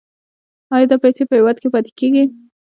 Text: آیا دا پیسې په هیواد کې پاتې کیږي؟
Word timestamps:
آیا 0.75 0.85
دا 0.91 0.97
پیسې 1.03 1.23
په 1.27 1.33
هیواد 1.39 1.57
کې 1.61 1.67
پاتې 1.73 1.91
کیږي؟ 1.99 2.23